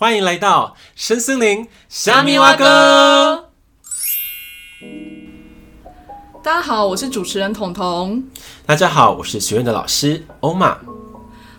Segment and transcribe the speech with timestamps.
[0.00, 3.50] 欢迎来到深森林虾米蛙哥。
[6.42, 8.24] 大家好，我是主持人彤彤。
[8.64, 10.78] 大家好，我是学院的老师欧玛。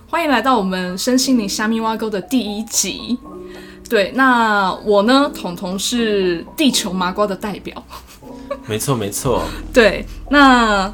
[0.10, 3.16] 欢迎来到我们深森林虾米蛙哥的第一集。
[3.88, 7.86] 对，那我呢，彤彤是地球麻瓜的代表。
[8.66, 9.44] 没错，没错。
[9.72, 10.92] 对，那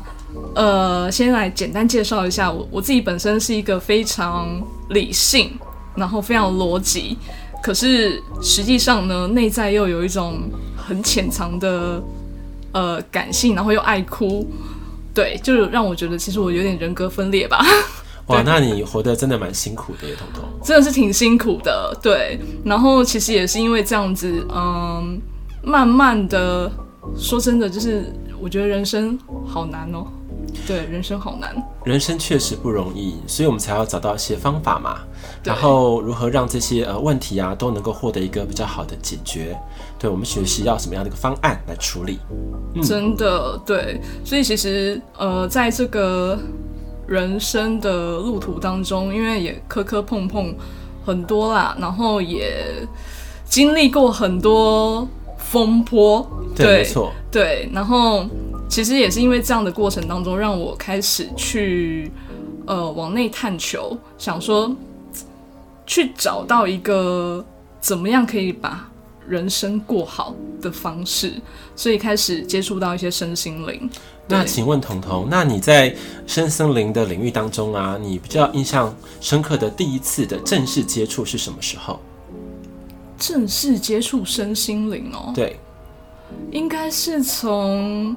[0.54, 5.58] 呃，先来简单介绍一下我，我自己本身是一个非常理性。
[5.98, 7.18] 然后非常逻辑，
[7.64, 10.40] 可是实际上呢，内在又有一种
[10.78, 12.02] 很潜藏的
[12.72, 14.48] 呃感性，然后又爱哭，
[15.14, 17.66] 对，就让我觉得其实我有点人格分裂吧。
[18.28, 20.44] 哇，那你活得真的蛮辛苦的耶，彤彤。
[20.64, 22.38] 真的是挺辛苦的，对。
[22.64, 25.20] 然后其实也是因为这样子，嗯，
[25.64, 26.70] 慢慢的，
[27.18, 30.06] 说真的，就是我觉得人生好难哦。
[30.66, 35.00] 对，人生好难，人生确实不容易，所以我们才要找到一些方法嘛。
[35.44, 39.58] 然后如何让这些呃问题啊都能够获得一个比较好的解决？
[40.00, 42.20] 对，我们学习要什么样的一个方案来处理？
[42.76, 46.38] 嗯、真的对，所以其实呃，在这个
[47.06, 50.56] 人生的路途当中，因为也磕磕碰碰
[51.06, 52.64] 很多啦，然后也
[53.46, 58.26] 经历过很多风波，对，对没错，对，然后。
[58.70, 62.12] 其实也是因为这样的过程当中，让我开始去
[62.66, 64.76] 呃往内探求，想说
[65.86, 67.44] 去找到一个
[67.80, 68.88] 怎么样可以把
[69.28, 71.34] 人生过好的方式，
[71.76, 73.90] 所以开始接触到一些身心灵。
[74.28, 75.96] 那请问彤彤，那你在
[76.28, 82.00] 身心灵的领域当中啊，你比较印象深刻的第一次的正式接触是什么时候？
[83.18, 85.58] 正式接触身心灵哦，对，
[86.52, 88.16] 应该是从。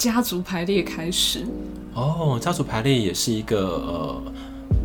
[0.00, 1.46] 家族排列开始
[1.92, 4.22] 哦，家族排列也是一个呃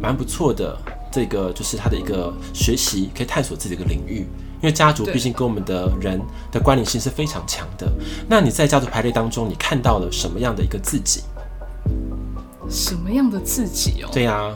[0.01, 0.77] 蛮不错的，
[1.09, 4.27] 这个就是他的一个学习可以探索自己的一个领域，
[4.61, 6.19] 因为家族毕竟跟我们的人
[6.51, 7.89] 的关联性是非常强的。
[8.27, 11.21] 那你在家族排列当中，你看到了什么样的一个自己？
[12.69, 14.09] 什么样的自己哦？
[14.11, 14.55] 对呀、啊，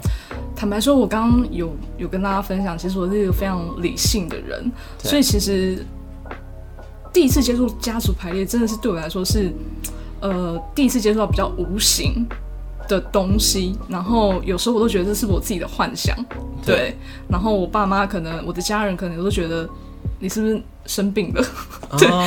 [0.57, 4.69] 坦白说，我刚刚有有跟大家分享，其实我是一个非常理性的人，
[5.01, 5.85] 所以其实
[7.13, 9.53] 第一次接触家族排列，真的是对我来说是。
[10.21, 12.27] 呃，第一次接触到比较无形
[12.87, 16.15] 的东西，然后有时候我都觉得这是我自己的幻想，
[16.65, 16.75] 对。
[16.75, 16.97] 对，
[17.29, 19.69] 然后我爸妈可能，我的家人可能都觉得
[20.19, 21.45] 你是不是生病了？
[21.97, 22.23] 对、oh.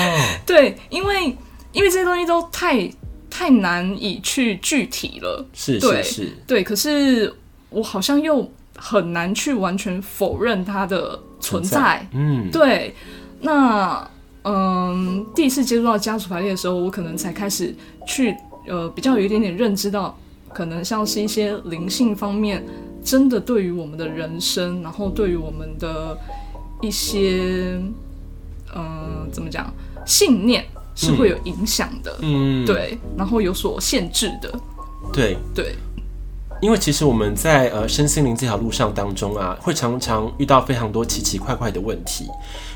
[0.46, 1.36] 对，因为
[1.72, 2.90] 因为这些东西都太
[3.28, 6.62] 太难以去具体了，是对是是，对。
[6.64, 7.32] 可是
[7.70, 12.94] 我好像又很难去完全否认它的存在，存在嗯，对。
[13.40, 14.08] 那。
[14.44, 17.74] 嗯，第一次接触到家族排列的时候，我可能才开始
[18.06, 18.34] 去
[18.66, 20.16] 呃比较有一点点认知到，
[20.52, 22.64] 可能像是一些灵性方面，
[23.04, 26.18] 真的对于我们的人生，然后对于我们的
[26.80, 27.80] 一些
[28.74, 29.72] 嗯怎么讲
[30.04, 30.64] 信念
[30.94, 34.52] 是会有影响的，嗯，对，然后有所限制的，
[35.12, 35.36] 对。
[35.54, 35.76] 对。
[36.62, 42.30] 因为其实我们在呃身心灵这条路上当中啊，会常常遇到非常多奇奇怪怪的问题，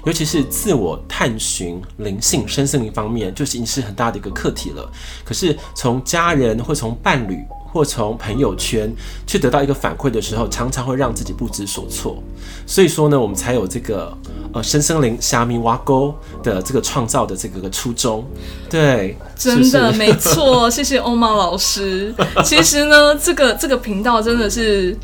[0.05, 4.91] 尤其是自我探寻灵性身心灵方面，就已经是很大的一个课题了。
[5.25, 7.45] 可是从家人或从伴侣，
[7.77, 8.91] 或从朋友圈
[9.27, 12.23] 去得到一个反馈的时候，常常会让自己不知所措。
[12.67, 14.17] 所以说呢，我们才有这个
[14.55, 18.25] 呃深森林虾米挖沟的这个创造的这个个初衷。
[18.71, 22.15] 对，真的没错，谢谢欧玛老师。
[22.43, 24.97] 其实呢，这个这个频道真的是。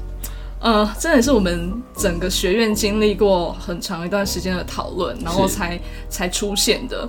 [0.62, 5.78] 呃，真的是我们整个学院经历过很长一段时间的讨论，然后才
[6.08, 7.08] 才出现的。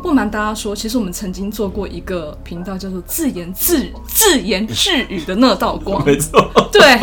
[0.00, 6.48] 不瞒大家说，其实我们曾经做过一个频道，叫做“自言自自言自语”的那道光， 没错。
[6.70, 7.00] 对，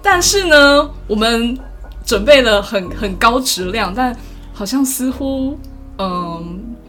[0.00, 1.58] 但是呢，我们
[2.06, 4.16] 准备了很很高质量，但
[4.52, 5.58] 好像似乎
[5.98, 6.44] 嗯、呃，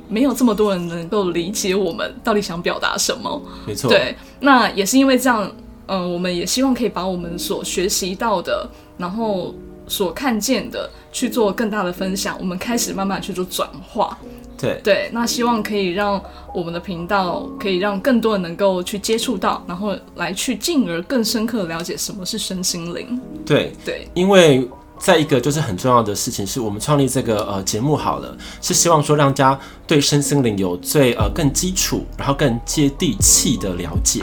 [0.08, 3.42] 没有这么多人能够理解我们到底想表达什么。
[3.66, 5.52] 没错，对，那也是因为这样。
[5.88, 9.54] 嗯，我们也希望可以把我们所学习到的，然后
[9.88, 12.38] 所看见的去做更大的分享。
[12.40, 14.18] 我们开始慢慢去做转化，
[14.58, 15.10] 对对。
[15.12, 16.22] 那希望可以让
[16.54, 23.20] 我们的频道可以让更多人能够去接触到，然后来去进而更深刻的了解什么是身心灵。
[23.46, 24.66] 对对，因为
[24.98, 34.22] 再一个就是很重要的事情，是我们创立这个呃节目好了，是希望说让大家对身心灵有最呃更基础，然后更接地气的了解。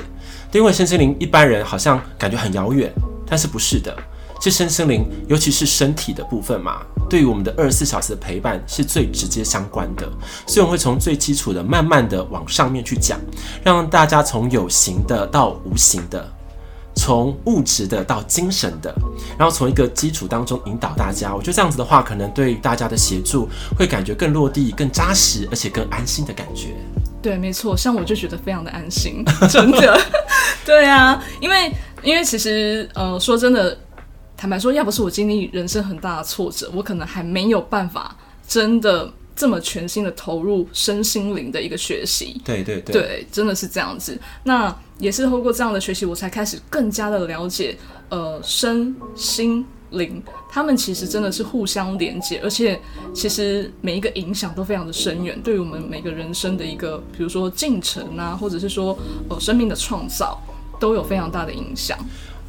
[0.53, 2.93] 因为身心灵一般人好像感觉很遥远，
[3.27, 3.97] 但是不是的，
[4.41, 10.09] 这身心灵尤其是身体的部分嘛，对于我们的二十四小时的陪伴是最直接相关的，
[10.47, 13.21] 所以我会从最基础的慢慢的往上面去讲，
[13.63, 16.27] 让大家从有形的到无形的，
[16.95, 18.95] 从物质的到精神的，
[19.39, 21.35] 然后从一个基础当中引导大家。
[21.35, 23.49] 我觉得这样子的话，可能对大家的协助
[23.79, 26.75] 会感觉更落地、更扎实，而且更安心的感觉。
[27.29, 30.01] 对，没错，像我就觉得非常的安心，真的。
[30.65, 31.71] 对啊，因为
[32.03, 33.77] 因为其实呃，说真的，
[34.37, 38.17] 坦白说，要不是我经历人生很大的挫折，我可能还没有办法
[38.47, 39.13] 真的。
[39.39, 44.19] 这么全心的投入身心灵的一个学习，对对对，对，真的是这样子。
[44.43, 47.79] 那也是透过这样的学习，我才开始更加的了解，
[48.09, 52.81] 呃，身心灵，他们其实真的是互相连接，而且
[53.15, 58.99] 其实每一个影响都非常的深远，对于我们每个人生的一个，比如说进程啊，或者是说
[59.29, 60.39] 呃生命的创造，
[60.79, 61.99] 都有非常大的影响。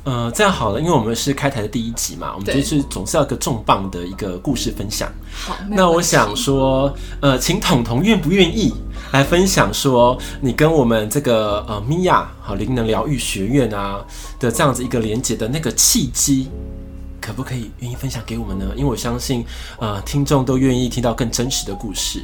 [0.05, 5.11] 呃，这样好了，因为我们是开台的第一集嘛，我们就是总是要个重磅的一个故事分享。
[5.29, 8.73] 好，那我想说，呃，请彤彤愿不愿意
[9.11, 14.03] 来分享说，你跟我们这个呃米娅好灵能疗愈学院啊
[14.39, 16.47] 的这样子一个连接的那个契机，
[17.21, 18.65] 可不可以愿意分享给我们呢？
[18.75, 19.45] 因为我相信，
[19.79, 22.21] 呃，听众都愿意听到更真实的故事。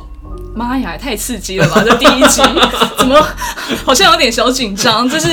[0.56, 1.84] 妈呀，太刺激了吧！
[1.84, 2.42] 这第一集
[2.98, 3.22] 怎么
[3.84, 5.08] 好像有点小紧张？
[5.10, 5.28] 这是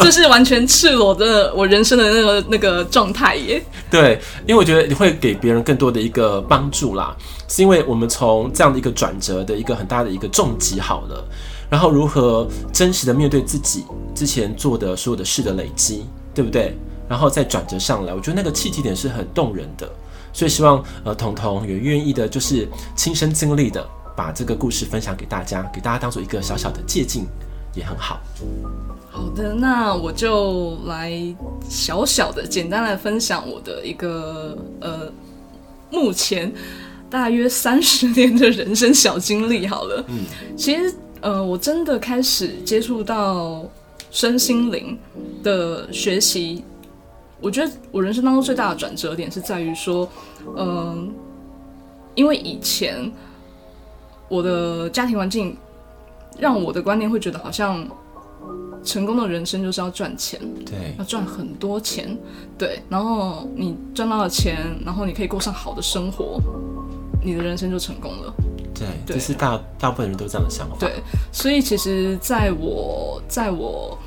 [0.00, 3.62] 这是完全赤裸的我人生的那个那个状态耶。
[3.90, 7.14] 对，因为我觉得你会给别人更多的一个帮助啦，
[7.48, 11.24] 是因为我们从这样的一个转折的一个很大的一个重击好了，
[11.68, 16.76] 然后如何真实的面对自己之前做的所有的事的累积，对不对？
[17.08, 19.90] 然后再转折上来，我觉得那个契机点是很动人的，
[20.32, 23.86] 所以希望呃彤彤也愿意的，就是亲身经历的。
[24.14, 27.24] 把这个故事分享给大家，给大家当做一个小小的借鉴，
[27.74, 28.20] 也很好。
[29.10, 31.10] 好的，那我就来
[31.66, 35.10] 小小的、简单来分享我的一个呃，
[35.90, 36.52] 目前
[37.08, 39.66] 大约三十年的人生小经历。
[39.66, 40.26] 好了，嗯，
[40.58, 43.64] 其实呃，我真的开始接触到
[44.10, 44.98] 身心灵
[45.42, 46.62] 的学习，
[47.42, 50.08] 我觉得我人生当中最大的转折点是在于说，
[50.56, 51.08] 嗯、呃，
[52.14, 53.12] 因为以前。
[54.28, 55.54] 我的家庭环境
[56.38, 57.86] 让我的观念会觉得好像
[58.82, 62.16] 成功的人生就是要赚钱，对，要赚很多钱，
[62.56, 64.56] 对，然后你赚到了钱，
[64.86, 66.40] 然后你可以过上好的生活，
[67.22, 68.32] 你的人生就成功了。
[68.74, 70.76] 对，对，这是大大部分人都这样的想法。
[70.80, 73.98] 对，所以其实在我在我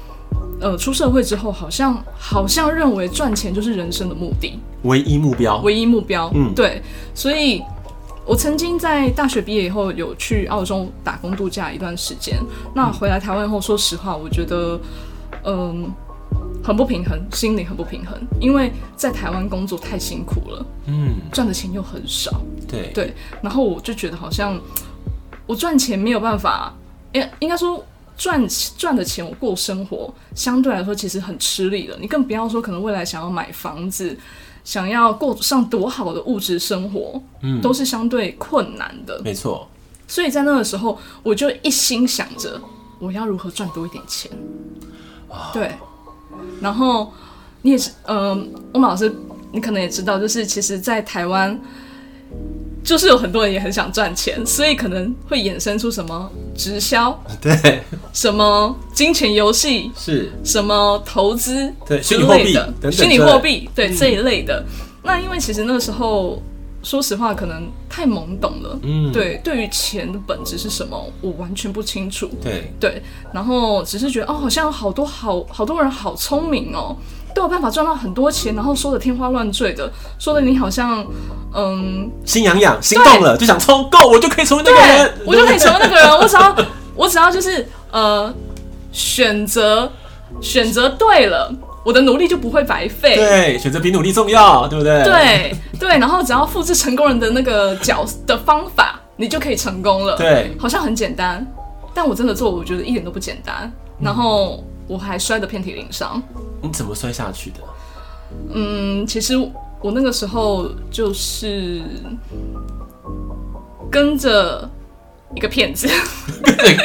[0.62, 6.32] 呃出社会之后，好像好像认为赚钱就是人生的目的，唯一目标，唯一目标。
[6.34, 6.82] 嗯，对，
[7.14, 7.62] 所以。
[8.28, 12.36] 我曾经在大学毕业以后有去澳洲打工度假一段时间，
[12.74, 14.80] 那回来台湾后，说实话，我觉得，
[15.44, 15.88] 嗯，
[16.64, 23.14] 很不平衡，心里很不平衡，因为在台湾工作太辛苦了，嗯，赚的钱又很少，对对，
[23.44, 24.60] 然后我就觉得好像
[25.46, 26.74] 我赚钱没有办法，
[27.14, 27.86] 应应该说
[28.18, 28.46] 赚
[28.78, 34.18] 赚的钱我过生活相对来说其实很吃力的，你更不要说可能未来想要买房子。
[34.64, 39.22] 想要过上多好的物质生活，嗯，都是相对困难的。
[39.24, 39.68] 没错，
[40.08, 42.60] 所以在那个时候，我就一心想着
[42.98, 44.32] 我要如何赚多一点钱。
[45.30, 45.72] 哦、对，
[46.60, 47.14] 然后
[47.62, 49.16] 你也是，嗯、呃，欧玛老师，
[49.52, 51.62] 你可能也知道，就是其实，在台湾。
[52.86, 57.82] 就是有很多人也很想赚钱，所以可能会衍生出什么直销， 对，
[58.14, 60.32] 什么金钱游戏，是。
[60.44, 64.64] 什么投资，对，虚拟货币等等，虚拟货币，对、嗯、这一类的。
[65.04, 66.42] 那因为其实那个时候，
[66.84, 72.72] 说实话，可能太懵懂了，嗯，对，对于钱的本质是什么，我完全不清楚，对。
[72.80, 73.02] 对，
[73.34, 76.96] 然后只是觉得哦，好像有好多好好多人好聪明哦。
[77.36, 81.06] 都有办法赚到很多钱，然后说的天花乱坠的，说的你好像，
[81.54, 86.56] 嗯，心痒痒，心动了就想冲够，我就可以成为那个人，我就可以成为那个人，我只要
[86.96, 88.34] 我只要就是呃
[88.94, 89.92] 选择
[90.40, 93.18] 选择对了，我的努力就不会白费。
[93.18, 95.04] 对，选择比努力重要，对不对？
[95.04, 100.16] 对对，然后只要复制成功人的那个角的方法，你就可以成功了。
[100.16, 101.46] 对，好像很简单，
[101.94, 103.70] 但我真的做，我觉得一点都不简单。
[104.00, 104.64] 然后。
[104.88, 106.22] 嗯我还摔得遍体鳞伤。
[106.62, 107.58] 你怎么摔下去的？
[108.54, 109.36] 嗯，其实
[109.82, 111.82] 我那个时候就是
[113.90, 114.70] 跟着
[115.34, 115.88] 一个骗子，
[116.44, 116.78] 跟着一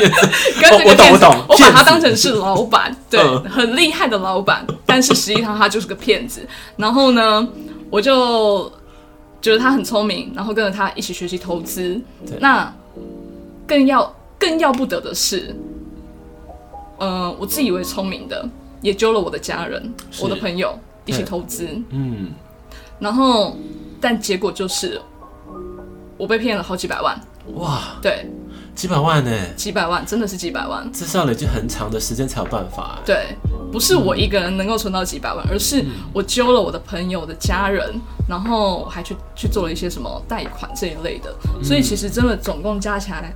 [0.89, 6.47] 个骗子，我把他当成是老板，对，很厉害的老板，但是实际上他就是个骗子。
[6.77, 7.47] 然后呢，
[7.91, 8.71] 我就
[9.43, 12.01] 觉得他很聪明，然后跟着他一起学习投资。
[12.39, 12.73] 那
[13.67, 15.55] 更要更要不得的是。
[17.01, 18.47] 呃，我自以为聪明的，
[18.83, 21.67] 也揪了我的家人、我的朋友一起投资。
[21.89, 22.29] 嗯，
[22.99, 23.57] 然后，
[23.99, 25.01] 但结果就是
[26.19, 27.19] 我被骗了好几百万。
[27.55, 28.27] 哇，对，
[28.75, 29.31] 几百万呢？
[29.57, 30.89] 几百万，真的是几百万。
[30.93, 32.99] 这是要累积很长的时间才有办法。
[33.05, 33.35] 对，
[33.73, 43.35] 不是我一个人能够存到几百万，而是我揪了我的朋友的家人，然后还去去做了一些什么贷款这一类的，所以其实真的总共加起来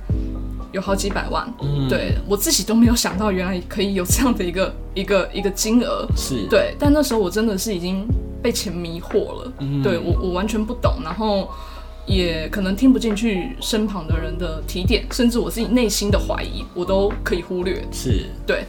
[0.75, 1.51] 有好几百万。
[1.61, 6.05] 嗯，对我自己都没有想到，原来可以有这样的一个一个一个金额。
[6.15, 8.05] 是对，但那时候我真的是已经
[8.43, 9.53] 被钱迷惑了。
[9.59, 11.49] 嗯，对我我完全不懂，然后
[12.05, 17.83] 也可能听不进去身旁的人的提点，甚至我自己内心的怀疑，我都可以忽略。
[17.91, 18.65] 是对，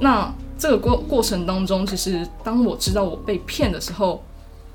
[0.00, 0.32] 那。
[0.58, 4.22] 这个过过程当中，其实当我知道我被骗的时候，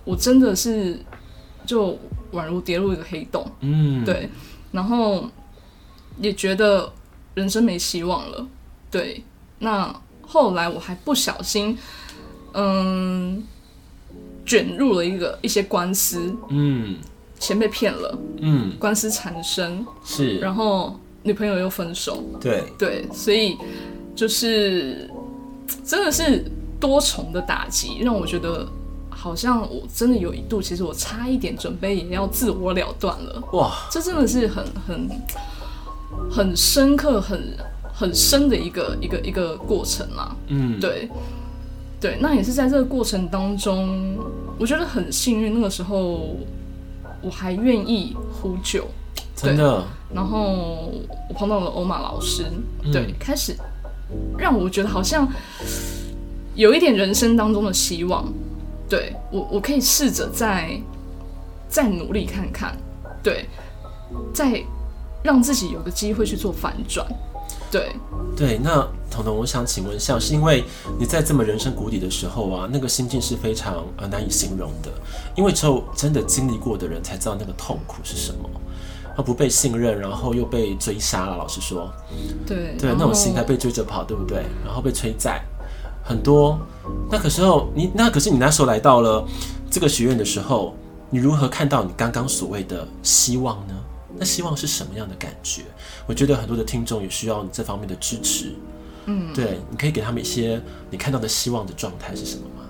[0.03, 0.99] 我真的是
[1.65, 1.97] 就
[2.33, 4.27] 宛如跌入一个黑洞，嗯，对，
[4.73, 5.29] 然后
[6.19, 6.91] 也觉得
[7.35, 8.47] 人生没希望了，
[8.91, 9.23] 对。
[9.59, 11.77] 那后来我还不小心，
[12.53, 13.43] 嗯，
[14.45, 16.97] 卷入了一个一些官司，嗯，
[17.39, 22.63] 钱被骗了，嗯，官司缠身，是，然后女朋友又分手，对。
[22.77, 23.57] 对，所以
[24.15, 25.09] 就是。
[25.83, 28.65] 真的是多重的打击，让我觉得
[29.09, 33.43] 好像我真的有一度，其实我差一点准备也要自我了断了。
[33.51, 35.09] 哇，这真的是很很
[36.29, 37.57] 很深刻、很
[37.93, 40.35] 很深的一个一个一个过程啦。
[40.47, 41.09] 嗯，对。
[41.99, 44.15] 对，那也是在这个过程当中，
[44.59, 46.35] 我觉得很幸运，那个时候
[47.23, 48.85] 我还愿意呼救，
[49.35, 49.83] 真的。
[50.13, 50.93] 然后
[51.27, 52.45] 我碰到了欧玛老师，
[52.93, 53.55] 对，嗯、开始。
[54.37, 55.27] 让我觉得好像
[56.53, 58.31] 有一点人生当中的希望，
[58.87, 60.79] 对，我我可以试着再
[61.67, 62.77] 再努力看看，
[63.23, 63.47] 对，
[64.31, 64.63] 再
[65.23, 67.05] 让自己有个机会去做反转，
[67.71, 67.91] 对
[68.35, 68.59] 对。
[68.63, 70.63] 那彤彤，我想请问一下，是因为
[70.99, 74.91] 你在这么人生谷底的时候啊，那个心境是非常呃难以形容的，
[75.35, 78.49] 因为只有真的经历过的人才知道那个痛苦是什么。
[79.15, 81.35] 他不被信任，然后又被追杀了。
[81.35, 81.91] 老实说，
[82.45, 84.45] 对对，那种心态被追着跑，对不对？
[84.63, 85.41] 然后被催债，
[86.03, 86.59] 很多。
[87.09, 89.25] 那可时候你那可是你那时候来到了
[89.71, 90.75] 这个学院的时候，
[91.09, 93.73] 你如何看到你刚刚所谓的希望呢？
[94.17, 95.63] 那希望是什么样的感觉？
[96.05, 98.53] 我觉得很多的听众也需要你这方面的支持。
[99.05, 102.69] 嗯，对，你可以给他们一些你看到的希望的状态是什么吗？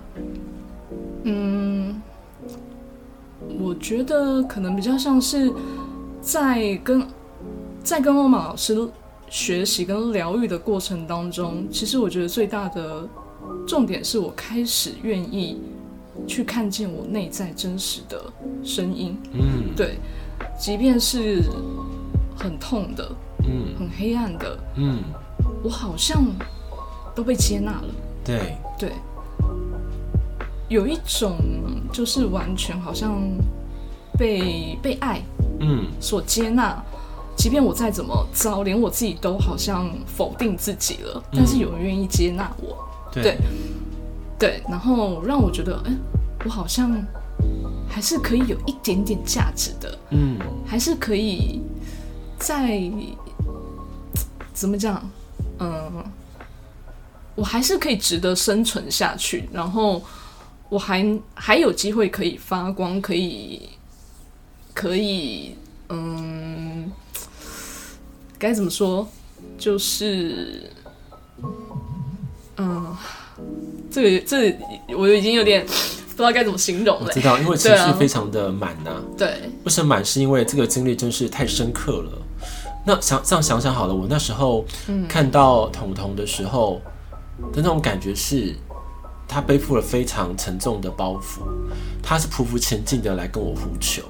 [1.24, 2.01] 嗯，
[3.60, 5.54] 我觉得可能比较像是。
[6.20, 7.08] 在跟
[7.82, 8.75] 在跟欧玛老师
[9.30, 13.08] 学习跟疗愈的过程当中，其实我觉得最大的
[13.66, 15.62] 重点是我开始愿意
[16.27, 18.22] 去看见我内在真实的
[18.62, 19.18] 声音。
[19.32, 20.00] 嗯，对，
[20.57, 21.43] 即便是
[22.35, 23.11] 很痛的，
[23.43, 25.03] 嗯，很黑暗的，嗯，
[25.63, 26.23] 我好像
[27.15, 27.87] 都被接纳了。
[28.23, 28.57] 对。
[28.79, 28.91] 对，
[30.69, 31.35] 有一种
[31.91, 33.19] 就是完全好像
[34.15, 35.19] 被被爱。
[35.59, 36.79] 嗯，所接纳，
[37.35, 43.37] 即便我再怎么糟，连我自己都好像否定自己了，但是有人愿意接纳我，嗯、对，
[44.37, 45.97] 对，然后让我觉得，哎、欸，
[46.45, 46.95] 我好像
[47.89, 51.62] 还是可以有一点点价值的，嗯，还是可以
[52.38, 52.82] 在
[54.53, 55.10] 怎么讲，
[55.60, 56.03] 嗯，
[57.36, 60.03] 我还是可以值得生存下去，然后
[60.70, 63.70] 我还还有机会可以发光，可以。
[64.79, 65.56] 可以，
[65.89, 66.91] 嗯，
[68.38, 69.10] 该怎么说？
[69.58, 70.72] 就是，
[72.58, 72.96] 嗯，
[73.89, 74.58] 这个这个、
[74.96, 75.65] 我已经有点
[76.17, 77.05] 不知道该怎么形容了。
[77.05, 79.01] 我知道，因为情绪非常的满呐、啊。
[79.15, 80.03] 对，为什么满？
[80.03, 82.12] 是因为这个经历真是太深刻了。
[82.86, 84.65] 那想这样想想好了，我那时候
[85.07, 86.81] 看到彤彤的时候
[87.53, 88.55] 的那种感觉是。
[89.29, 91.41] 他背负了非常沉重的包袱，
[92.01, 94.01] 他是匍匐前进的来跟我呼求。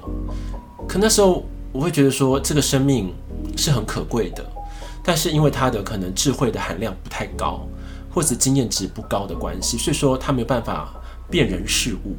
[0.86, 3.12] 可那时候我会觉得说，这个生命
[3.56, 4.46] 是很可贵的，
[5.02, 7.66] 但是因为他的可能智慧的含量不太高，
[8.08, 10.94] 或者经验值不高的关系，所以说他没有办法
[11.30, 12.16] 辨人事物。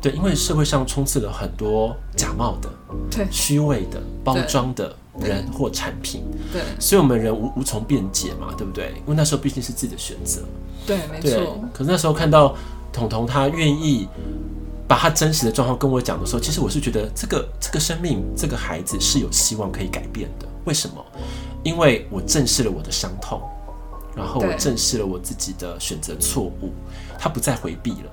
[0.00, 2.68] 对，因为社会上充斥了很多假冒的、
[3.10, 8.92] 对虚伪的、包装的人或产品，对，所以我们人无无从辩解嘛，对不对？
[8.98, 10.42] 因为那时候毕竟是自己的选择。
[10.86, 11.58] 对，没错。
[11.72, 12.54] 可是那时候看到
[12.92, 14.06] 彤彤，他愿意
[14.86, 20.46] 把他真实的状况跟我讲的时候，其实我是觉得这个这个生命，这个孩子是有希望可以改变的。
[20.66, 21.02] 为什么？
[21.62, 23.40] 因为我正视了我的伤痛，
[24.14, 26.74] 然后我正视了我自己的选择错误，
[27.18, 28.10] 他不再回避了，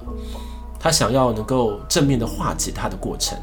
[0.79, 3.37] 他想要能够正面的化解他的过程。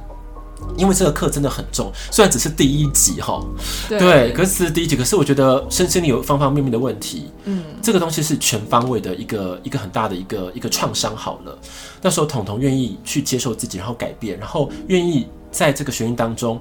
[0.77, 3.41] 因为这个课真的很重，虽然只是第一集哈，
[3.89, 11.17] 对，对，可是只是第一集，可是我觉得身心里有方方面面的问题，嗯，这个东西是全方位的一个一个很大的一个一个创伤。
[11.17, 11.57] 好了，
[12.03, 16.61] 那时候彤彤愿意去接受自己，然后改变，然后愿意在这个学院当中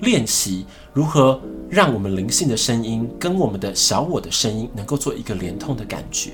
[0.00, 6.32] 练习如何让我们灵性的声音跟我们的小我的声音能够做一个连通的感觉。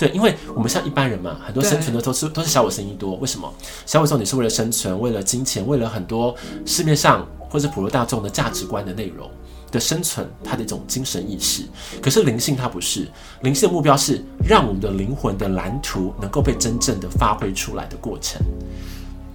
[0.00, 3.16] 对，因为我们像一般人嘛，很多生存的都是都是小我生意多。
[3.16, 3.52] 为什么？
[3.84, 9.28] 小我说你是为了生存，为了金钱，为了很多市面上或者普罗大众的价值观的内容
[9.70, 11.64] 的生存，它的一种精神意识。
[12.00, 13.06] 可是灵性它不是，
[13.42, 18.40] 灵性的目标是让我们的灵魂的蓝图能够被真正的发挥出来的过程。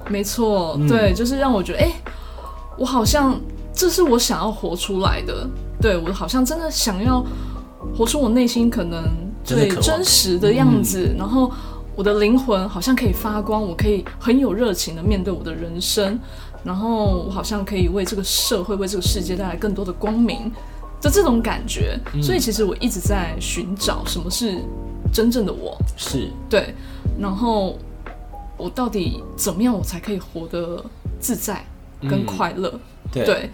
[0.09, 1.95] 没错，对，嗯、就是让我觉得，哎、欸，
[2.75, 3.39] 我好像
[3.71, 5.47] 这是我想要活出来的，
[5.79, 7.23] 对，我好像真的想要
[7.95, 9.03] 活出我内心可能
[9.45, 11.51] 最真实的样子，嗯、然后
[11.95, 16.19] 我的灵魂好像可以发光，我可以很有热情的面对我的人生，
[16.63, 20.51] 然后我好像可以为这个社会、为这个世界带来更多的光明
[20.99, 21.97] 的这种感觉。
[22.13, 24.57] 嗯、所以其实我一直在寻找什么是
[25.13, 26.73] 真正的我，是对，
[27.19, 27.77] 然后。
[28.57, 30.81] 我到底怎么样，我才可以活得
[31.19, 31.61] 自在
[32.09, 32.69] 跟快乐？
[32.73, 33.49] 嗯，对，对，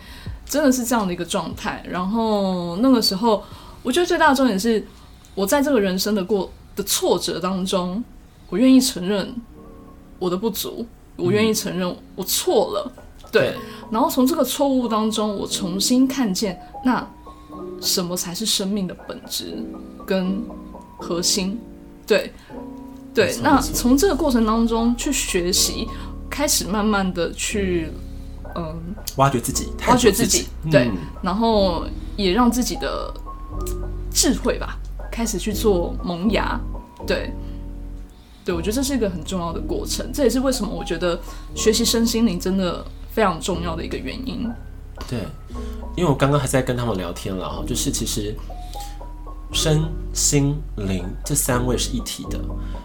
[0.46, 1.84] 真的是这样的一个状态。
[1.90, 3.44] 然后那个时候，
[3.82, 4.86] 我觉得最大的重点是，
[5.36, 8.04] 我在这个人生的过的挫折当中，
[8.50, 9.34] 我愿意承认
[10.20, 10.86] 我的不足，
[11.16, 12.92] 我愿意承认我错了。
[12.96, 13.56] 嗯，对，
[13.92, 17.08] 然后从这个错误当中，我重新看见那
[17.82, 19.58] 什么才是生命的本质
[20.06, 20.44] 跟
[20.98, 21.60] 核心。
[22.06, 22.34] 对。
[23.14, 25.86] 对，那从这个过程当中去学习，
[26.30, 27.92] 开始慢慢的去，
[28.56, 31.86] 嗯，挖掘自己，挖掘自己，对，嗯、然后
[32.16, 33.14] 也让自己的
[34.14, 34.80] 智慧吧，
[35.12, 36.60] 开始去做萌芽，
[37.06, 37.32] 对，
[38.46, 41.20] 对，我觉得这是一个很重要的过程，这也是为什么我觉得
[41.54, 44.50] 学习身心灵真的非常重要的一个原因。
[45.10, 45.20] 对，
[45.96, 48.34] 因为我刚刚还在跟他们聊天了哈，就是其实
[49.52, 52.40] 身心灵这三位是一体的。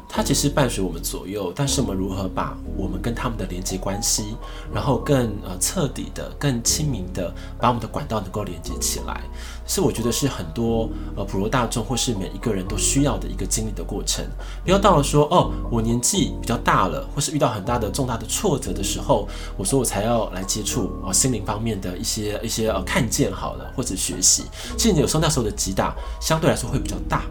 [0.09, 4.37] 它其实伴随我们左右，但是我们如何把我们跟他们的连接关系，
[4.73, 9.21] 然后更呃彻底的、更亲民的把我们的管道能够连接起来，
[9.67, 14.25] 是我觉得是很多呃普罗大众或是每一个人都需要的一个经历的过程。
[14.65, 24.45] 不要到了说哦，我年纪比较大了，或是遇到很大的重大的挫折的时候，我说我才要来接触哦心灵方面的一些一些呃看见好了，或者学习。
[24.79, 27.23] 其实有时候那时候的击打相对来说会比较大，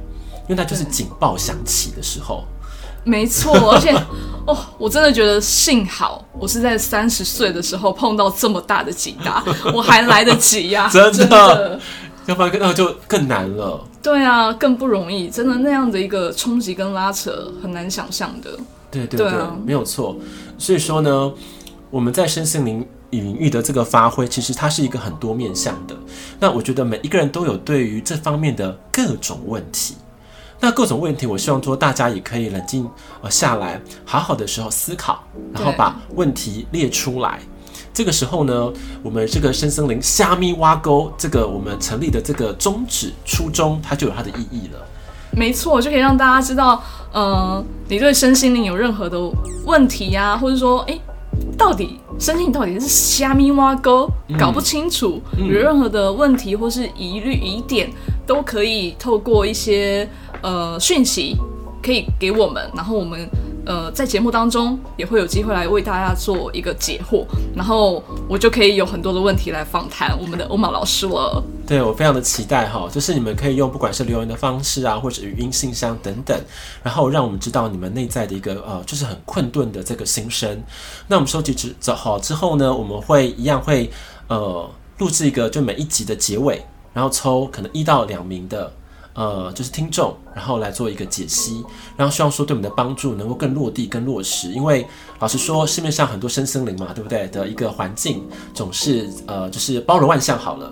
[0.47, 2.43] 因为它就是警报响起的时候。
[3.03, 3.91] 没错， 而且
[4.47, 11.79] 哦，我真的觉得幸好我是在三十岁的时候碰到这么大的警打， 我还来得及呀、 啊，真的，
[12.25, 13.79] 要不然那就更难了。
[14.01, 18.49] 对啊，更不容易，真的那样的一个冲击跟拉扯很难想象的。
[18.89, 19.31] 对对对，
[19.63, 20.15] 没有错。
[20.57, 21.31] 所以说呢，
[21.91, 25.95] 我们在身心灵领域的这个发挥，其实它是一个很多面向的。
[26.39, 29.95] 那我觉得每一个人都有对于这方面的各种问题。
[30.59, 32.89] 那各种问题，我希望说大家也可以冷静
[33.21, 35.21] 呃下来，好好的时候思考，
[35.53, 37.39] 然后把问题列出来。
[37.93, 38.71] 这个时候呢，
[39.03, 44.79] 我们这个深森林虾米挖沟，这个我们成立的这个宗旨初衷，它就有它的意义了。
[45.31, 49.17] 没错，就可以让大家知道，呃，你对身心灵有任何的
[49.65, 50.97] 问题呀、或者说，哎，
[51.57, 57.89] 到底申请到底是虾米挖沟，搞不清楚，嗯、有任何的问题或是疑虑疑点，
[58.25, 60.07] 都可以透过一些。
[60.41, 61.35] 呃，讯息
[61.81, 63.27] 可以给我们，然后我们
[63.65, 67.25] 呃在节目当中也会有机会来为大家做一个解惑，
[67.55, 71.43] 然后我就可以有很多的问题来访谈我们的欧玛老师了。
[71.67, 76.39] 对，我非常的期待哈，就是你们可以用不管是留言的方式啊，或者语音信箱等等，
[76.83, 80.63] 然后让我们知道你们内在的一个呃，就是很困顿的这个心声。
[81.07, 83.89] 那我们收集之走好之后呢，我们会一样会
[84.27, 88.71] 呃录制一个就每一集的结尾，然后抽可能一到两名的。
[89.15, 91.63] 呃，就是听众，然后来做一个解析，
[91.95, 94.51] 然后希望说对我们的帮助能够更落地、更落实。
[94.51, 94.85] 因为
[95.19, 97.25] 老实说，市面上很多深森林嘛，对不对？
[97.29, 100.69] 的一个环境总是呃，就是包罗万象好了，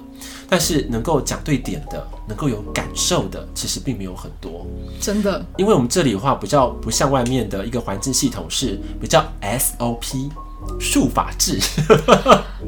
[0.49, 4.67] 但是能够讲对点的，能够有感受的，其实并没有很多。
[4.99, 10.29] 真的，因为我们这里的话比较不像外面的一个环境系统，是比较 SOP。
[10.79, 11.59] 术法制，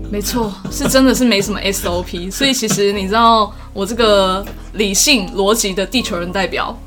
[0.10, 6.78] 没错，是真的是没什么 SOP，所以其实你知道，我这个理性逻辑的地球人代表，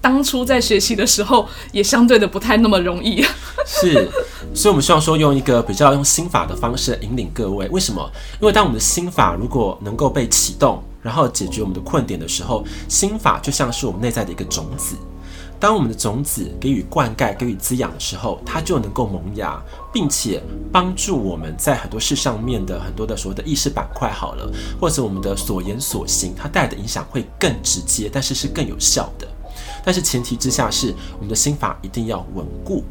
[0.00, 3.24] 当初在学习的时候，也相对的不太那么容易。
[3.66, 4.08] 是，
[4.54, 7.68] 所以我们希望说用一个比较用心法的方式引领各位。
[7.68, 8.10] 为什么？
[8.40, 14.96] 因为当我们的心法如果能够被启动，然后解决我们的困点的时候，心法就像是我们内在的一个种子。
[15.64, 19.58] 当我们的种子给予灌溉、给予滋养的时候，它就能够萌芽，
[19.90, 29.26] 并且帮助我们在很多事上面的很多的所谓的意识板块好了，或者我们的所言所行，它带来的影响会更直接，但是是更有效的。
[29.82, 32.84] 但是前提之下是我们的心法一定要稳固，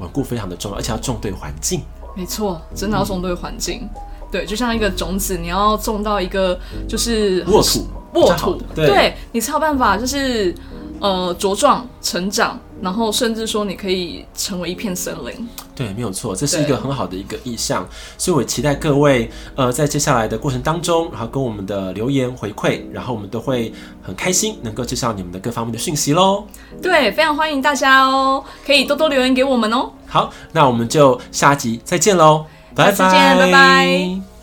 [0.00, 1.80] 稳固非常的重要，而且要种对环境。
[2.16, 3.88] 没错，真的要种对环境。
[3.94, 4.00] 嗯、
[4.32, 10.52] 对，就像一个种子，你要种到一个就是沃土，沃土，对，对你才有办法就是。
[11.00, 15.48] 呃茁壮成长，然后甚至说你可以成为一片森林。
[15.74, 26.44] 对，没有错，这是一个很好的一个意向，所以我期待各位呃在接下来的过程当中，然后跟我们的留言回馈，然后我们都会很开心能够介绍你们的各方面的讯息喽。
[26.80, 29.90] 对，非常欢迎大家哦，可以多多留言给我们哦。
[30.06, 34.33] 好，那我们就下集再见喽，拜拜，拜拜。